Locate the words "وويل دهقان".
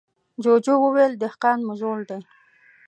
0.83-1.57